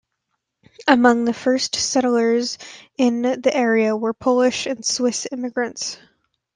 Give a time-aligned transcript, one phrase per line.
[0.87, 2.57] Among the first settlers
[2.97, 5.99] in the area were Polish and Swiss immigrants.